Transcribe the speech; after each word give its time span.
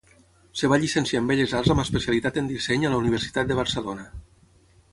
Es 0.59 0.61
va 0.71 0.79
llicenciar 0.83 1.19
en 1.23 1.27
Belles 1.31 1.53
Arts 1.59 1.73
amb 1.75 1.83
especialitat 1.83 2.39
en 2.43 2.47
disseny 2.53 2.87
a 2.87 2.91
la 2.95 3.03
Universitat 3.05 3.53
de 3.53 3.59
Barcelona. 3.63 4.09